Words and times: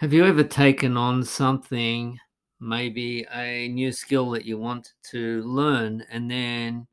Have 0.00 0.14
you 0.14 0.24
ever 0.24 0.44
taken 0.44 0.96
on 0.96 1.22
something, 1.22 2.18
maybe 2.58 3.26
a 3.34 3.68
new 3.68 3.92
skill 3.92 4.30
that 4.30 4.46
you 4.46 4.56
want 4.56 4.94
to 5.10 5.42
learn, 5.42 6.06
and 6.10 6.30
then 6.30 6.86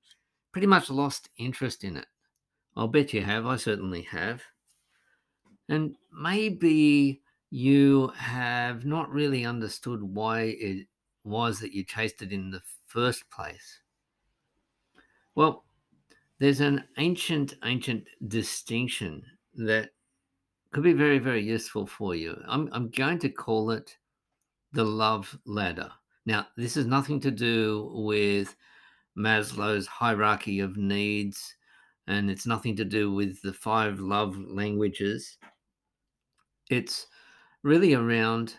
pretty 0.51 0.67
much 0.67 0.89
lost 0.89 1.29
interest 1.37 1.85
in 1.85 1.95
it? 1.95 2.07
I'll 2.75 2.89
bet 2.89 3.13
you 3.13 3.21
have. 3.21 3.45
I 3.45 3.55
certainly 3.55 4.01
have. 4.01 4.43
And 5.69 5.95
maybe 6.11 7.21
you 7.49 8.09
have 8.17 8.83
not 8.83 9.09
really 9.09 9.45
understood 9.45 10.03
why 10.03 10.57
it 10.59 10.87
was 11.23 11.61
that 11.61 11.71
you 11.71 11.85
chased 11.85 12.21
it 12.21 12.33
in 12.33 12.51
the 12.51 12.61
first 12.87 13.29
place. 13.29 13.83
Well, 15.33 15.63
there's 16.39 16.59
an 16.59 16.83
ancient, 16.97 17.53
ancient 17.63 18.05
distinction 18.27 19.23
that 19.53 19.91
could 20.71 20.83
be 20.83 20.93
very, 20.93 21.19
very 21.19 21.43
useful 21.43 21.85
for 21.85 22.15
you. 22.15 22.41
I'm, 22.47 22.69
I'm 22.71 22.89
going 22.89 23.19
to 23.19 23.29
call 23.29 23.71
it 23.71 23.97
the 24.73 24.83
love 24.83 25.37
ladder. 25.45 25.91
Now, 26.25 26.47
this 26.57 26.75
has 26.75 26.85
nothing 26.85 27.19
to 27.21 27.31
do 27.31 27.89
with 27.93 28.55
Maslow's 29.17 29.87
hierarchy 29.87 30.59
of 30.59 30.77
needs, 30.77 31.55
and 32.07 32.29
it's 32.29 32.45
nothing 32.45 32.75
to 32.75 32.85
do 32.85 33.13
with 33.13 33.41
the 33.41 33.53
five 33.53 33.99
love 33.99 34.37
languages. 34.37 35.37
It's 36.69 37.07
really 37.63 37.93
around 37.93 38.55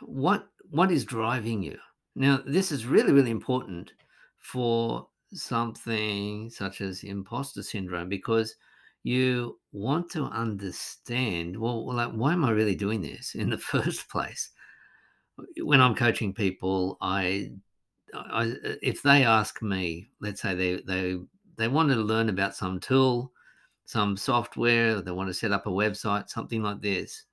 what 0.00 0.48
what 0.70 0.90
is 0.90 1.04
driving 1.04 1.62
you. 1.62 1.78
Now, 2.16 2.40
this 2.46 2.72
is 2.72 2.86
really, 2.86 3.12
really 3.12 3.30
important 3.30 3.92
for 4.38 5.08
something 5.32 6.48
such 6.50 6.80
as 6.80 7.04
imposter 7.04 7.62
syndrome 7.62 8.08
because 8.08 8.56
you 9.04 9.58
want 9.72 10.10
to 10.10 10.24
understand 10.24 11.56
well, 11.56 11.94
like 11.94 12.10
why 12.12 12.32
am 12.32 12.44
i 12.44 12.50
really 12.50 12.74
doing 12.74 13.00
this 13.00 13.34
in 13.36 13.50
the 13.50 13.58
first 13.72 14.08
place? 14.08 14.50
When 15.62 15.80
i'm 15.80 15.94
coaching 15.94 16.32
people 16.32 16.96
i, 17.00 17.50
I 18.14 18.54
if 18.82 19.02
they 19.02 19.24
ask 19.24 19.60
me 19.62 20.08
let's 20.20 20.40
say 20.40 20.54
they 20.54 20.80
they 20.86 21.16
they 21.56 21.68
want 21.68 21.90
to 21.90 21.96
learn 21.96 22.28
about 22.28 22.54
some 22.54 22.78
tool 22.80 23.32
some 23.84 24.16
software 24.16 25.00
they 25.00 25.10
want 25.10 25.28
to 25.28 25.34
set 25.34 25.52
up 25.52 25.66
a 25.66 25.70
website 25.70 26.28
something 26.28 26.62
like 26.62 26.80
this 26.80 27.24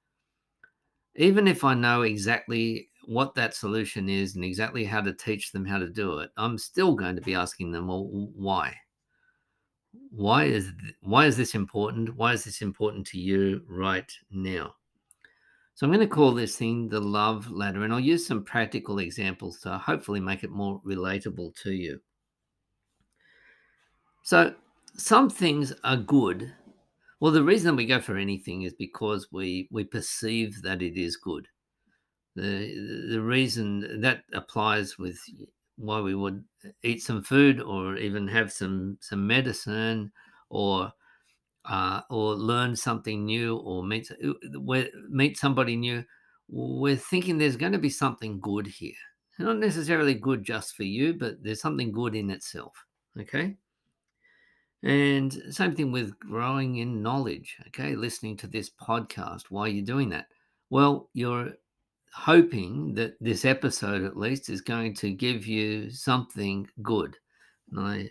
even 1.15 1.47
if 1.47 1.63
i 1.63 1.75
know 1.75 2.01
exactly 2.01 2.89
what 3.05 3.35
that 3.35 3.53
solution 3.53 4.09
is 4.09 4.35
and 4.35 4.43
exactly 4.43 4.83
how 4.83 4.99
to 4.99 5.13
teach 5.13 5.51
them 5.51 5.65
how 5.65 5.77
to 5.77 5.89
do 5.89 6.17
it 6.19 6.31
i'm 6.37 6.57
still 6.57 6.95
going 6.95 7.15
to 7.15 7.21
be 7.21 7.35
asking 7.35 7.71
them 7.71 7.87
well 7.87 8.05
why 8.35 8.75
why 10.11 10.45
is 10.45 10.71
why 11.01 11.25
is 11.25 11.37
this 11.37 11.55
important? 11.55 12.15
Why 12.15 12.33
is 12.33 12.43
this 12.43 12.61
important 12.61 13.07
to 13.07 13.19
you 13.19 13.61
right 13.67 14.11
now? 14.29 14.75
So 15.73 15.85
I'm 15.85 15.93
going 15.93 16.07
to 16.07 16.13
call 16.13 16.33
this 16.33 16.57
thing 16.57 16.89
the 16.89 16.99
love 16.99 17.49
ladder, 17.49 17.83
and 17.83 17.93
I'll 17.93 17.99
use 17.99 18.27
some 18.27 18.43
practical 18.43 18.99
examples 18.99 19.59
to 19.61 19.77
hopefully 19.77 20.19
make 20.19 20.43
it 20.43 20.51
more 20.51 20.81
relatable 20.85 21.55
to 21.63 21.71
you. 21.71 21.99
So 24.23 24.53
some 24.95 25.29
things 25.29 25.73
are 25.83 25.97
good. 25.97 26.53
Well, 27.19 27.31
the 27.31 27.43
reason 27.43 27.75
we 27.75 27.85
go 27.85 27.99
for 27.99 28.17
anything 28.17 28.63
is 28.63 28.73
because 28.73 29.27
we 29.31 29.67
we 29.71 29.83
perceive 29.83 30.61
that 30.63 30.81
it 30.81 30.97
is 30.97 31.17
good. 31.17 31.47
The 32.35 33.07
the 33.09 33.21
reason 33.21 34.01
that 34.01 34.23
applies 34.33 34.97
with 34.97 35.19
why 35.81 35.99
we 35.99 36.15
would 36.15 36.43
eat 36.83 37.01
some 37.01 37.23
food 37.23 37.61
or 37.61 37.97
even 37.97 38.27
have 38.27 38.51
some 38.51 38.97
some 39.01 39.25
medicine 39.25 40.11
or 40.49 40.91
uh, 41.65 42.01
or 42.09 42.33
learn 42.35 42.75
something 42.75 43.25
new 43.25 43.57
or 43.57 43.83
meet 43.83 44.11
uh, 44.11 44.83
meet 45.09 45.37
somebody 45.37 45.75
new. 45.75 46.03
We're 46.49 46.95
thinking 46.97 47.37
there's 47.37 47.55
going 47.55 47.71
to 47.71 47.77
be 47.79 47.89
something 47.89 48.39
good 48.41 48.67
here. 48.67 48.93
Not 49.39 49.57
necessarily 49.57 50.13
good 50.13 50.43
just 50.43 50.75
for 50.75 50.83
you 50.83 51.13
but 51.13 51.41
there's 51.41 51.61
something 51.61 51.91
good 51.91 52.15
in 52.15 52.29
itself 52.29 52.73
okay? 53.19 53.55
And 54.83 55.33
same 55.49 55.75
thing 55.75 55.91
with 55.91 56.17
growing 56.19 56.77
in 56.77 57.01
knowledge 57.01 57.57
okay? 57.67 57.95
Listening 57.95 58.37
to 58.37 58.47
this 58.47 58.69
podcast 58.69 59.43
why 59.49 59.63
are 59.63 59.69
you 59.69 59.81
doing 59.81 60.09
that? 60.09 60.27
Well 60.69 61.09
you're 61.13 61.53
hoping 62.13 62.93
that 62.95 63.15
this 63.21 63.45
episode, 63.45 64.03
at 64.03 64.17
least, 64.17 64.49
is 64.49 64.61
going 64.61 64.93
to 64.95 65.11
give 65.11 65.45
you 65.45 65.89
something 65.89 66.67
good. 66.81 67.15
And 67.71 67.79
I 67.79 68.09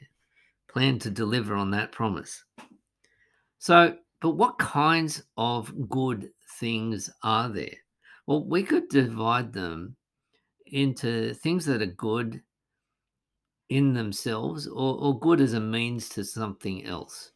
plan 0.68 0.98
to 1.00 1.10
deliver 1.10 1.54
on 1.54 1.70
that 1.72 1.92
promise. 1.92 2.44
So, 3.58 3.96
but 4.20 4.30
what 4.30 4.58
kinds 4.58 5.22
of 5.36 5.88
good 5.88 6.30
things 6.58 7.10
are 7.22 7.48
there? 7.48 7.74
Well, 8.26 8.44
we 8.44 8.62
could 8.62 8.88
divide 8.88 9.52
them 9.52 9.96
into 10.66 11.34
things 11.34 11.66
that 11.66 11.82
are 11.82 11.86
good 11.86 12.42
in 13.68 13.92
themselves 13.92 14.66
or, 14.66 14.98
or 14.98 15.18
good 15.18 15.40
as 15.40 15.54
a 15.54 15.60
means 15.60 16.08
to 16.10 16.24
something 16.24 16.84
else. 16.84 17.32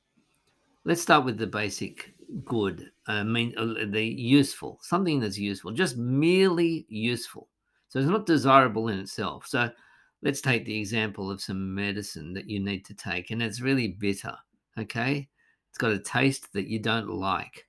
Let's 0.85 1.03
start 1.03 1.25
with 1.25 1.39
the 1.39 1.47
basic 1.47 2.14
good, 2.45 2.91
I 3.07 3.21
uh, 3.21 3.25
mean, 3.25 3.55
uh, 3.57 3.87
the 3.87 4.05
useful, 4.05 4.79
something 4.83 5.21
that's 5.21 5.39
useful, 5.39 5.73
just 5.73 5.97
merely 5.97 6.87
useful. 6.89 7.49
So 7.89 7.99
it's 7.99 8.09
not 8.09 8.27
desirable 8.27 8.89
in 8.89 8.99
itself. 8.99 9.47
So 9.47 9.71
let's 10.23 10.41
take 10.41 10.65
the 10.65 10.79
example 10.79 11.31
of 11.31 11.41
some 11.41 11.75
medicine 11.75 12.33
that 12.35 12.49
you 12.49 12.61
need 12.61 12.85
to 12.87 12.95
take, 12.95 13.31
and 13.31 13.43
it's 13.43 13.61
really 13.61 13.89
bitter. 13.89 14.35
Okay. 14.79 15.29
It's 15.71 15.79
got 15.79 15.93
a 15.93 15.99
taste 15.99 16.53
that 16.53 16.69
you 16.69 16.79
don't 16.79 17.09
like. 17.09 17.67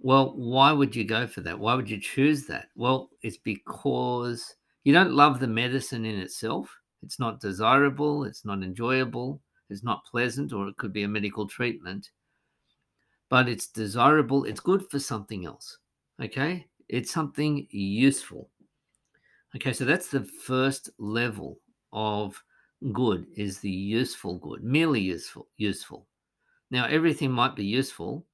Well, 0.00 0.32
why 0.36 0.72
would 0.72 0.96
you 0.96 1.04
go 1.04 1.26
for 1.26 1.42
that? 1.42 1.58
Why 1.58 1.74
would 1.74 1.90
you 1.90 2.00
choose 2.00 2.46
that? 2.46 2.68
Well, 2.76 3.10
it's 3.20 3.36
because 3.36 4.54
you 4.84 4.94
don't 4.94 5.12
love 5.12 5.38
the 5.38 5.46
medicine 5.46 6.06
in 6.06 6.18
itself. 6.18 6.74
It's 7.02 7.18
not 7.18 7.40
desirable. 7.40 8.24
It's 8.24 8.46
not 8.46 8.62
enjoyable. 8.62 9.42
It's 9.68 9.84
not 9.84 10.06
pleasant, 10.06 10.54
or 10.54 10.68
it 10.68 10.78
could 10.78 10.94
be 10.94 11.02
a 11.02 11.08
medical 11.08 11.46
treatment 11.46 12.08
but 13.28 13.48
it's 13.48 13.66
desirable. 13.66 14.44
It's 14.44 14.60
good 14.60 14.88
for 14.90 14.98
something 14.98 15.44
else. 15.44 15.78
Okay. 16.22 16.66
It's 16.88 17.10
something 17.10 17.66
useful. 17.70 18.48
Okay. 19.54 19.72
So 19.72 19.84
that's 19.84 20.08
the 20.08 20.24
first 20.24 20.90
level 20.98 21.60
of 21.92 22.42
good 22.92 23.26
is 23.36 23.58
the 23.58 23.70
useful 23.70 24.38
good, 24.38 24.62
merely 24.62 25.00
useful, 25.00 25.48
useful. 25.56 26.06
Now, 26.70 26.86
everything 26.86 27.32
might 27.32 27.56
be 27.56 27.64
useful, 27.64 28.26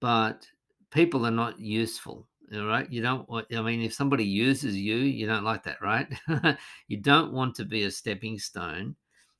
but 0.00 0.46
people 0.90 1.26
are 1.26 1.32
not 1.32 1.58
useful. 1.60 2.28
All 2.54 2.66
right. 2.66 2.90
You 2.90 3.02
don't 3.02 3.28
I 3.30 3.60
mean, 3.60 3.82
if 3.82 3.92
somebody 3.92 4.24
uses 4.24 4.76
you, 4.76 4.96
you 4.96 5.26
don't 5.26 5.44
like 5.44 5.64
that, 5.64 5.82
right? 5.82 6.08
you 6.88 6.96
don't 6.98 7.32
want 7.32 7.54
to 7.56 7.64
be 7.64 7.84
a 7.84 7.90
stepping 7.90 8.38
stone. 8.38 8.96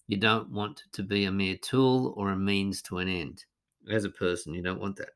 You 0.09 0.17
don't 0.17 0.51
want 0.51 0.85
to 0.93 1.03
be 1.03 1.25
a 1.25 1.33
mere 1.33 1.57
tool 1.57 2.15
or 2.17 2.31
a 2.31 2.37
means 2.37 2.83
to 2.83 2.99
an 2.99 3.09
end 3.09 3.45
as 3.91 4.05
a 4.05 4.11
person. 4.11 4.55
You 4.55 4.63
don't 4.63 4.81
want 4.81 4.97
that. 4.97 5.11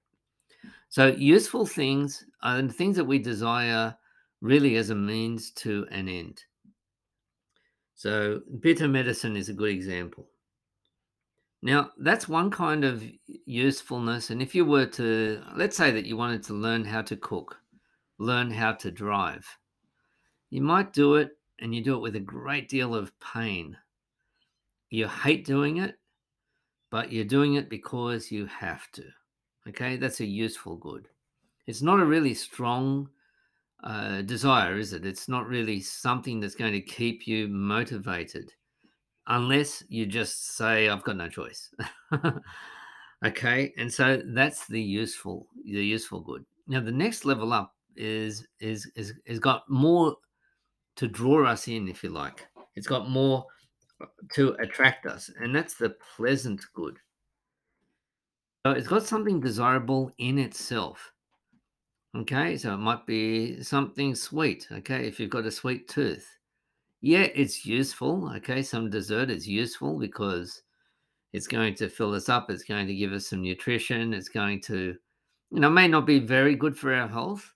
So, 0.89 1.07
useful 1.07 1.67
things 1.67 2.25
uh, 2.43 2.49
are 2.49 2.63
the 2.63 2.73
things 2.73 2.97
that 2.97 3.05
we 3.05 3.19
desire 3.19 3.97
really 4.41 4.77
as 4.77 4.91
a 4.91 4.95
means 4.95 5.51
to 5.53 5.87
an 5.91 6.09
end. 6.09 6.43
So, 7.95 8.41
bitter 8.61 8.89
medicine 8.89 9.37
is 9.37 9.49
a 9.49 9.55
good 9.55 9.71
example. 9.71 10.29
Now, 11.63 11.91
that's 11.99 12.29
one 12.29 12.51
kind 12.51 12.85
of 12.85 13.05
usefulness. 13.47 14.31
And 14.31 14.43
if 14.43 14.55
you 14.55 14.65
were 14.65 14.87
to, 14.87 15.43
let's 15.55 15.77
say 15.77 15.93
that 15.93 16.07
you 16.07 16.17
wanted 16.17 16.43
to 16.45 16.55
learn 16.55 16.85
how 16.85 17.03
to 17.03 17.17
cook, 17.17 17.57
learn 18.19 18.51
how 18.51 18.73
to 18.73 18.91
drive, 18.91 19.47
you 20.51 20.61
might 20.61 20.93
do 20.93 21.15
it 21.15 21.31
and 21.61 21.73
you 21.75 21.83
do 21.83 21.95
it 21.95 22.01
with 22.01 22.17
a 22.17 22.21
great 22.21 22.69
deal 22.69 22.95
of 22.95 23.19
pain. 23.21 23.77
You 24.91 25.07
hate 25.07 25.47
doing 25.47 25.77
it, 25.79 25.99
but 26.93 27.11
you're 27.11 27.25
doing 27.25 27.55
it 27.55 27.71
because 27.71 28.31
you 28.31 28.45
have 28.47 28.93
to. 28.93 29.03
Okay, 29.67 29.97
that's 29.97 30.21
a 30.21 30.27
useful 30.27 30.77
good. 30.77 31.09
It's 31.67 31.81
not 31.81 32.01
a 32.01 32.05
really 32.05 32.35
strong 32.35 33.09
uh, 33.83 34.21
desire, 34.21 34.77
is 34.77 34.93
it? 34.93 35.07
It's 35.07 35.27
not 35.27 35.49
really 35.49 35.81
something 35.81 36.39
that's 36.39 36.55
going 36.55 36.73
to 36.75 36.83
keep 36.83 37.27
you 37.27 37.49
motivated 37.49 38.53
unless 39.27 39.83
you 39.89 40.05
just 40.05 40.55
say, 40.55 40.91
I've 40.91 41.03
got 41.03 41.17
no 41.17 41.31
choice. 41.31 41.75
okay, 43.25 43.73
and 43.79 43.91
so 43.91 44.21
that's 44.27 44.67
the 44.67 44.83
useful, 44.83 45.47
the 45.65 45.83
useful 45.83 46.21
good. 46.21 46.45
Now, 46.69 46.81
the 46.81 46.93
next 46.93 47.25
level 47.25 47.55
up 47.55 47.75
is 47.97 48.47
is 48.61 48.91
is 48.97 49.15
is 49.25 49.39
got 49.39 49.69
more 49.69 50.17
to 50.97 51.09
draw 51.09 51.47
us 51.47 51.69
in, 51.69 51.89
if 51.89 52.05
you 52.05 52.11
like. 52.11 52.47
It's 52.77 52.87
got 52.87 53.09
more 53.09 53.47
to 54.35 54.55
attract 54.61 55.07
us, 55.07 55.31
and 55.41 55.55
that's 55.55 55.75
the 55.75 55.97
pleasant 56.17 56.61
good. 56.75 56.99
So 58.65 58.73
it's 58.73 58.89
got 58.89 59.05
something 59.05 59.41
desirable 59.41 60.13
in 60.19 60.39
itself. 60.39 61.13
Okay, 62.17 62.57
so 62.57 62.75
it 62.75 62.79
might 62.79 63.07
be 63.07 63.63
something 63.63 64.15
sweet. 64.15 64.69
Okay, 64.71 65.07
if 65.07 65.19
you've 65.19 65.31
got 65.31 65.47
a 65.47 65.51
sweet 65.51 65.89
tooth, 65.89 66.29
yeah, 67.01 67.27
it's 67.35 67.65
useful. 67.65 68.31
Okay, 68.37 68.63
some 68.63 68.91
dessert 68.91 69.31
is 69.31 69.49
useful 69.49 69.99
because 69.99 70.63
it's 71.33 71.47
going 71.47 71.75
to 71.77 71.89
fill 71.89 72.15
us 72.15 72.29
up, 72.29 72.51
it's 72.51 72.65
going 72.65 72.87
to 72.87 72.95
give 72.95 73.13
us 73.13 73.27
some 73.27 73.43
nutrition, 73.43 74.13
it's 74.13 74.29
going 74.29 74.61
to 74.63 74.97
you 75.53 75.61
know, 75.61 75.69
may 75.69 75.87
not 75.87 76.07
be 76.07 76.19
very 76.19 76.55
good 76.55 76.77
for 76.77 76.95
our 76.95 77.07
health, 77.07 77.53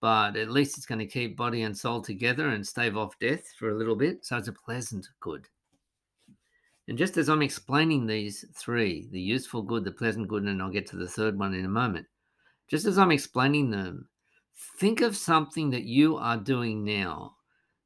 but 0.00 0.36
at 0.36 0.50
least 0.50 0.76
it's 0.76 0.86
going 0.86 1.00
to 1.00 1.06
keep 1.06 1.36
body 1.36 1.62
and 1.62 1.76
soul 1.76 2.00
together 2.00 2.50
and 2.50 2.64
stave 2.64 2.96
off 2.96 3.18
death 3.18 3.52
for 3.58 3.70
a 3.70 3.76
little 3.76 3.96
bit. 3.96 4.24
So 4.24 4.36
it's 4.36 4.48
a 4.48 4.52
pleasant 4.52 5.08
good. 5.20 5.48
And 6.88 6.98
just 6.98 7.16
as 7.16 7.28
I'm 7.28 7.42
explaining 7.42 8.06
these 8.06 8.44
three 8.54 9.08
the 9.10 9.20
useful 9.20 9.62
good, 9.62 9.84
the 9.84 9.92
pleasant 9.92 10.28
good, 10.28 10.44
and 10.44 10.60
I'll 10.60 10.70
get 10.70 10.86
to 10.88 10.96
the 10.96 11.08
third 11.08 11.38
one 11.38 11.54
in 11.54 11.64
a 11.64 11.68
moment 11.68 12.06
just 12.72 12.86
as 12.86 12.96
I'm 12.96 13.12
explaining 13.12 13.70
them, 13.70 14.08
think 14.78 15.02
of 15.02 15.14
something 15.14 15.68
that 15.70 15.82
you 15.82 16.16
are 16.16 16.38
doing 16.38 16.82
now 16.84 17.36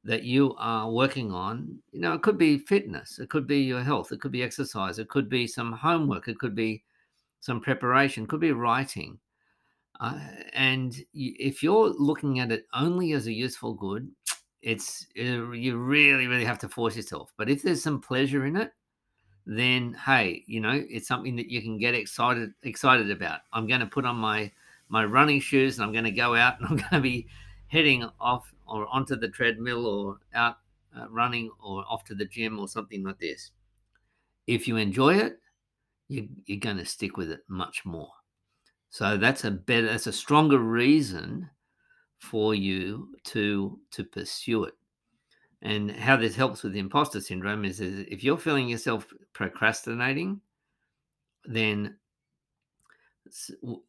that 0.05 0.23
you 0.23 0.55
are 0.57 0.89
working 0.89 1.29
on. 1.33 1.79
You 1.91 1.99
know, 1.99 2.13
it 2.13 2.21
could 2.21 2.37
be 2.37 2.57
fitness, 2.57 3.19
it 3.19 3.29
could 3.29 3.47
be 3.47 3.59
your 3.59 3.83
health, 3.83 4.13
it 4.13 4.21
could 4.21 4.31
be 4.31 4.43
exercise, 4.43 4.97
it 4.97 5.09
could 5.09 5.27
be 5.27 5.45
some 5.45 5.73
homework, 5.73 6.29
it 6.29 6.39
could 6.39 6.55
be 6.55 6.85
some 7.41 7.59
preparation, 7.59 8.23
it 8.23 8.29
could 8.29 8.39
be 8.39 8.53
writing. 8.53 9.19
Uh, 9.99 10.21
and 10.53 11.03
if 11.13 11.61
you're 11.61 11.89
looking 11.89 12.39
at 12.39 12.53
it 12.53 12.65
only 12.73 13.11
as 13.11 13.27
a 13.27 13.33
useful 13.33 13.73
good, 13.73 14.09
it's 14.61 15.05
uh, 15.19 15.51
you 15.51 15.77
really, 15.77 16.27
really 16.27 16.45
have 16.45 16.59
to 16.59 16.69
force 16.69 16.95
yourself. 16.95 17.33
But 17.37 17.49
if 17.49 17.61
there's 17.61 17.83
some 17.83 17.99
pleasure 17.99 18.45
in 18.45 18.55
it, 18.55 18.71
then 19.47 19.93
hey, 20.05 20.43
you 20.45 20.59
know, 20.59 20.83
it's 20.89 21.07
something 21.07 21.37
that 21.37 21.49
you 21.49 21.61
can 21.61 21.77
get 21.77 21.95
excited 21.95 22.51
excited 22.63 23.09
about. 23.09 23.39
I'm 23.53 23.65
going 23.65 23.79
to 23.79 23.85
put 23.85 24.05
on 24.05 24.17
my 24.17 24.51
my 24.89 25.05
running 25.05 25.39
shoes 25.39 25.77
and 25.77 25.85
I'm 25.85 25.93
going 25.93 26.03
to 26.03 26.11
go 26.11 26.35
out 26.35 26.59
and 26.59 26.67
I'm 26.69 26.75
going 26.75 26.91
to 26.91 26.99
be 26.99 27.27
heading 27.67 28.07
off 28.19 28.53
or 28.67 28.87
onto 28.87 29.15
the 29.15 29.29
treadmill 29.29 29.85
or 29.87 30.17
out 30.35 30.57
uh, 30.97 31.07
running 31.09 31.49
or 31.63 31.85
off 31.89 32.03
to 32.05 32.15
the 32.15 32.25
gym 32.25 32.59
or 32.59 32.67
something 32.67 33.03
like 33.03 33.19
this. 33.19 33.51
If 34.47 34.67
you 34.67 34.75
enjoy 34.77 35.15
it, 35.15 35.39
you, 36.09 36.27
you're 36.45 36.59
going 36.59 36.77
to 36.77 36.85
stick 36.85 37.17
with 37.17 37.31
it 37.31 37.41
much 37.47 37.85
more. 37.85 38.11
So 38.89 39.17
that's 39.17 39.43
a 39.43 39.51
better, 39.51 39.87
that's 39.87 40.07
a 40.07 40.13
stronger 40.13 40.59
reason 40.59 41.49
for 42.19 42.55
you 42.55 43.09
to 43.25 43.79
to 43.91 44.03
pursue 44.03 44.65
it. 44.65 44.73
And 45.67 45.91
how 45.91 46.15
this 46.15 46.33
helps 46.33 46.63
with 46.63 46.77
imposter 46.77 47.19
syndrome 47.19 47.65
is, 47.65 47.81
is 47.81 48.05
if 48.09 48.23
you're 48.23 48.37
feeling 48.37 48.69
yourself 48.69 49.05
procrastinating, 49.33 50.39
then 51.43 51.97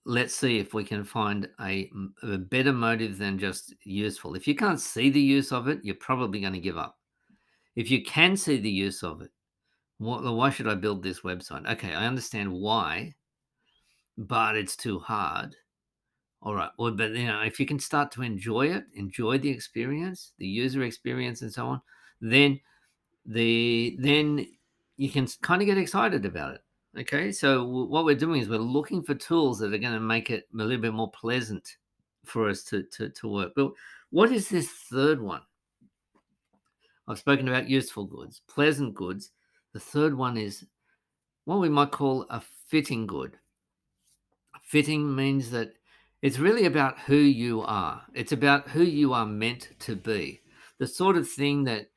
let's 0.05 0.35
see 0.35 0.59
if 0.59 0.75
we 0.75 0.83
can 0.83 1.05
find 1.05 1.49
a, 1.61 1.89
a, 2.25 2.37
better 2.37 2.73
motive 2.73 3.17
than 3.17 3.39
just 3.39 3.77
useful. 3.85 4.35
If 4.35 4.49
you 4.49 4.57
can't 4.57 4.81
see 4.81 5.09
the 5.09 5.21
use 5.21 5.53
of 5.53 5.69
it, 5.69 5.79
you're 5.85 5.95
probably 5.95 6.41
going 6.41 6.53
to 6.55 6.59
give 6.59 6.77
up. 6.77 6.99
If 7.77 7.93
you 7.93 8.03
can 8.03 8.37
see 8.37 8.57
the 8.59 8.69
use 8.69 9.05
of 9.05 9.23
it, 9.23 9.31
why 9.99 10.51
should 10.51 10.67
I 10.67 10.75
build 10.75 11.05
this 11.05 11.21
website? 11.21 11.71
Okay, 11.71 11.95
I 11.95 12.09
understand 12.09 12.53
why, 12.53 13.15
but 14.17 14.57
it's 14.57 14.75
too 14.75 14.99
hard. 14.99 15.55
All 16.41 16.55
right. 16.55 16.71
Well, 16.79 16.93
but 16.93 17.11
you 17.11 17.27
know, 17.27 17.41
if 17.43 17.59
you 17.59 17.67
can 17.67 17.81
start 17.81 18.13
to 18.13 18.23
enjoy 18.23 18.69
it, 18.69 18.85
enjoy 18.95 19.39
the 19.39 19.51
experience, 19.51 20.33
the 20.39 20.47
user 20.47 20.83
experience, 20.83 21.43
and 21.43 21.53
so 21.53 21.67
on, 21.67 21.83
then 22.21 22.61
the 23.27 23.97
then 24.01 24.47
you 24.97 25.11
can 25.11 25.27
kind 25.43 25.63
of 25.63 25.67
get 25.67 25.79
excited 25.79 26.25
about 26.25 26.55
it. 26.55 26.61
Okay, 26.99 27.31
so 27.31 27.65
what 27.65 28.05
we're 28.05 28.15
doing 28.15 28.41
is 28.41 28.49
we're 28.49 28.59
looking 28.59 29.03
for 29.03 29.15
tools 29.15 29.59
that 29.59 29.75
are 29.75 29.79
going 29.79 29.93
to 29.93 30.01
make 30.01 30.31
it 30.31 30.49
a 30.53 30.65
little 30.65 30.81
bit 30.81 30.95
more 30.95 31.11
pleasant 31.11 31.77
for 32.25 32.49
us 32.49 32.65
to, 32.65 32.83
to, 32.85 33.09
to 33.11 33.29
work. 33.29 33.53
But 33.55 33.73
what 34.11 34.33
is 34.33 34.49
this 34.49 34.69
third 34.91 35.21
one? 35.21 35.43
I've 37.07 37.19
spoken 37.19 37.47
about 37.47 37.69
useful 37.69 38.05
goods, 38.05 38.43
pleasant 38.49 38.95
goods. 38.95 39.31
The 39.75 39.81
third 39.81 40.15
one 40.17 40.37
is 40.37 40.65
what 41.45 41.61
we 41.61 41.69
might 41.69 41.93
call 41.93 42.27
a 42.31 42.43
fitting 42.67 43.07
good. 43.07 43.37
Fitting 44.63 45.15
means 45.15 45.51
that 45.51 45.75
it's 46.23 46.39
really 46.39 46.65
about 46.65 46.99
who 47.01 47.17
you 47.17 47.63
are. 47.63 48.03
It's 48.15 48.33
about 48.33 48.69
who 48.69 48.83
you 48.83 49.13
are 49.13 49.27
meant 49.27 49.69
to 49.81 49.95
be. 49.97 50.41
The 50.79 50.87
sort 50.87 51.17
of 51.17 51.29
thing 51.29 51.65
that 51.65 51.91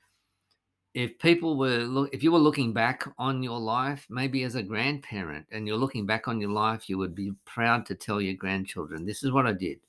if 0.94 1.18
people 1.20 1.58
were 1.58 1.80
look 1.80 2.10
if 2.14 2.22
you 2.22 2.32
were 2.32 2.40
looking 2.40 2.74
back 2.74 3.08
on 3.18 3.42
your 3.42 3.60
life 3.60 4.06
maybe 4.10 4.44
as 4.44 4.56
a 4.56 4.64
grandparent 4.64 5.46
and 5.52 5.66
you're 5.66 5.78
looking 5.78 6.06
back 6.06 6.28
on 6.28 6.42
your 6.42 6.50
life 6.50 6.90
you 6.90 6.98
would 6.98 7.16
be 7.16 7.32
proud 7.46 7.86
to 7.86 7.96
tell 7.96 8.20
your 8.20 8.34
grandchildren 8.34 9.06
this 9.06 9.24
is 9.24 9.32
what 9.32 9.48
i 9.48 9.54
did. 9.54 9.80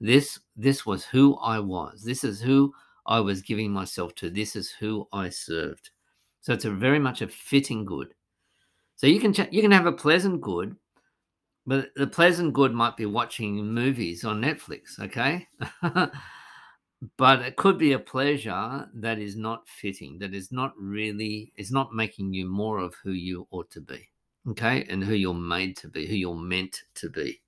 This 0.00 0.40
this 0.56 0.86
was 0.86 1.04
who 1.04 1.36
i 1.36 1.58
was. 1.58 2.02
This 2.02 2.24
is 2.24 2.40
who 2.40 2.72
i 3.06 3.20
was 3.20 3.42
giving 3.42 3.70
myself 3.70 4.14
to. 4.16 4.30
This 4.30 4.56
is 4.56 4.70
who 4.70 5.06
i 5.12 5.28
served. 5.28 5.90
So 6.40 6.52
it's 6.52 6.64
a 6.64 6.70
very 6.70 6.98
much 6.98 7.22
a 7.22 7.28
fitting 7.28 7.84
good. 7.84 8.14
So 8.96 9.06
you 9.06 9.20
can 9.20 9.32
ch- 9.32 9.52
you 9.52 9.62
can 9.62 9.70
have 9.70 9.86
a 9.86 9.92
pleasant 9.92 10.40
good 10.40 10.76
but 11.66 11.90
the 11.96 12.06
pleasant 12.06 12.52
good 12.52 12.72
might 12.72 12.96
be 12.96 13.06
watching 13.06 13.64
movies 13.72 14.24
on 14.24 14.40
netflix 14.40 14.98
okay? 15.00 15.46
But 17.16 17.42
it 17.42 17.56
could 17.56 17.78
be 17.78 17.92
a 17.92 17.98
pleasure 17.98 18.88
that 18.94 19.18
is 19.18 19.36
not 19.36 19.68
fitting 19.68 20.18
that 20.18 20.34
is 20.34 20.52
not 20.52 20.72
really 20.78 21.52
is 21.56 21.72
not 21.72 21.92
making 21.92 22.32
you 22.32 22.46
more 22.46 22.78
of 22.78 22.94
who 23.02 23.10
you 23.10 23.48
ought 23.50 23.70
to 23.72 23.80
be 23.80 24.08
okay? 24.50 24.86
And 24.88 25.02
who 25.02 25.14
you're 25.14 25.34
made 25.34 25.76
to 25.78 25.88
be 25.88 26.06
who 26.06 26.14
you're 26.14 26.36
meant 26.36 26.82
to 26.94 27.10
be. 27.10 27.42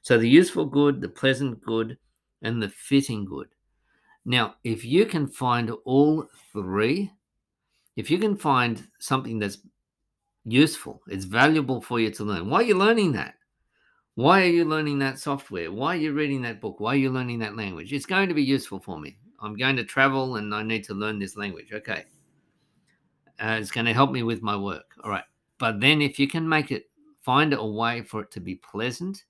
So 0.00 0.16
the 0.16 0.28
useful 0.28 0.64
good 0.64 1.02
the 1.02 1.10
pleasant 1.10 1.60
good 1.62 1.98
and 2.40 2.62
the 2.62 2.70
fitting 2.70 3.26
good. 3.26 3.48
Now 4.24 4.54
if 4.64 4.86
you 4.86 5.04
can 5.04 5.26
find 5.26 5.70
all 5.84 6.26
three 6.52 7.10
if 7.96 8.10
you 8.10 8.16
can 8.16 8.36
find 8.36 8.88
something 8.98 9.38
that's 9.38 9.58
useful 10.44 11.02
it's 11.08 11.24
valuable 11.24 11.80
for 11.80 12.00
you 12.00 12.10
to 12.10 12.24
learn 12.24 12.50
why 12.50 12.58
are 12.60 12.64
you 12.64 12.74
learning 12.74 13.12
that 13.12 13.34
why 14.14 14.42
are 14.42 14.50
you 14.50 14.66
learning 14.66 14.98
that 14.98 15.18
software? 15.18 15.72
Why 15.72 15.94
are 15.94 16.00
you 16.00 16.12
reading 16.12 16.42
that 16.42 16.60
book? 16.60 16.80
Why 16.80 16.92
are 16.92 16.98
you 16.98 17.10
learning 17.10 17.38
that 17.38 17.56
language? 17.56 17.94
It's 17.94 18.04
going 18.04 18.28
to 18.28 18.34
be 18.34 18.42
useful 18.42 18.78
for 18.78 18.98
me. 18.98 19.16
I'm 19.40 19.56
going 19.56 19.76
to 19.76 19.84
travel 19.84 20.36
and 20.36 20.54
I 20.54 20.62
need 20.62 20.84
to 20.84 20.94
learn 20.94 21.18
this 21.18 21.36
language. 21.36 21.72
Okay. 21.72 22.04
Uh, 23.42 23.56
it's 23.58 23.70
going 23.70 23.86
to 23.86 23.94
help 23.94 24.12
me 24.12 24.22
with 24.22 24.42
my 24.42 24.54
work. 24.54 24.84
All 25.02 25.10
right. 25.10 25.24
But 25.58 25.80
then 25.80 26.02
if 26.02 26.18
you 26.18 26.28
can 26.28 26.46
make 26.46 26.70
it, 26.70 26.90
find 27.22 27.54
a 27.54 27.64
way 27.64 28.02
for 28.02 28.20
it 28.20 28.30
to 28.32 28.40
be 28.40 28.56
pleasant. 28.56 29.24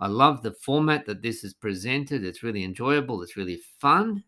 I 0.00 0.08
love 0.08 0.42
the 0.42 0.52
format 0.52 1.06
that 1.06 1.22
this 1.22 1.44
is 1.44 1.54
presented. 1.54 2.24
It's 2.24 2.42
really 2.42 2.64
enjoyable. 2.64 3.22
It's 3.22 3.36
really 3.36 3.60
fun. 3.78 4.24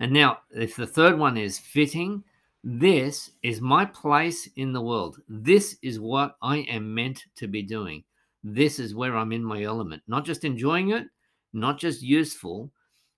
And 0.00 0.12
now, 0.12 0.40
if 0.50 0.76
the 0.76 0.86
third 0.86 1.18
one 1.18 1.38
is 1.38 1.58
fitting, 1.58 2.24
this 2.70 3.30
is 3.42 3.60
my 3.60 3.84
place 3.84 4.48
in 4.56 4.72
the 4.72 4.80
world. 4.80 5.20
This 5.28 5.76
is 5.82 5.98
what 6.00 6.36
I 6.42 6.58
am 6.58 6.94
meant 6.94 7.24
to 7.36 7.46
be 7.46 7.62
doing 7.62 8.04
this 8.44 8.78
is 8.78 8.94
where 8.94 9.16
I'm 9.16 9.32
in 9.32 9.44
my 9.44 9.62
element, 9.62 10.02
not 10.06 10.24
just 10.24 10.44
enjoying 10.44 10.90
it, 10.90 11.06
not 11.52 11.78
just 11.78 12.02
useful, 12.02 12.70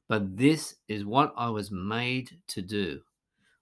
but 0.09 0.37
this 0.37 0.77
is 0.89 1.05
what 1.05 1.33
I 1.37 1.49
was 1.51 1.71
made 1.71 2.31
to 2.49 2.63
do. 2.63 3.01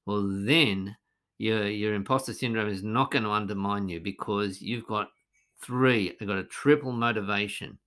Well, 0.07 0.27
then 0.27 0.97
your 1.39 1.69
your 1.69 1.95
imposter 1.95 2.33
syndrome 2.33 2.69
is 2.69 2.83
not 2.83 3.11
going 3.11 3.25
to 3.25 3.31
undermine 3.31 3.89
you 3.89 4.01
because 4.01 4.63
you've 4.63 4.87
got 4.87 5.11
three, 5.61 6.17
you've 6.21 6.29
got 6.29 6.39
a 6.39 6.45
triple 6.45 6.93
motivation. 6.93 7.79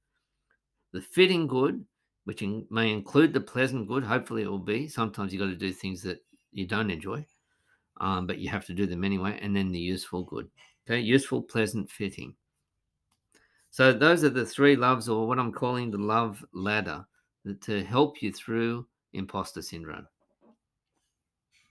The 0.93 1.01
fitting 1.01 1.47
good, 1.47 1.85
which 2.25 2.41
in, 2.41 2.67
may 2.69 2.91
include 2.91 3.33
the 3.33 3.41
pleasant 3.41 3.87
good, 3.87 4.03
hopefully 4.03 4.43
it 4.43 4.49
will 4.49 4.59
be. 4.59 4.87
Sometimes 4.87 5.33
you've 5.33 5.41
got 5.41 5.47
to 5.47 5.55
do 5.55 5.71
things 5.71 6.03
that 6.03 6.19
you 6.51 6.67
don't 6.67 6.91
enjoy, 6.91 7.25
um, 8.01 8.27
but 8.27 8.39
you 8.39 8.49
have 8.49 8.65
to 8.65 8.73
do 8.73 8.85
them 8.85 9.05
anyway. 9.05 9.39
And 9.41 9.55
then 9.55 9.71
the 9.71 9.79
useful 9.79 10.23
good. 10.23 10.49
Okay, 10.85 10.99
useful, 10.99 11.41
pleasant, 11.41 11.89
fitting. 11.89 12.35
So 13.69 13.93
those 13.93 14.25
are 14.25 14.29
the 14.29 14.45
three 14.45 14.75
loves, 14.75 15.07
or 15.07 15.27
what 15.27 15.39
I'm 15.39 15.53
calling 15.53 15.91
the 15.91 15.97
love 15.97 16.43
ladder, 16.53 17.05
to 17.61 17.83
help 17.85 18.21
you 18.21 18.33
through 18.33 18.85
imposter 19.13 19.61
syndrome. 19.61 20.07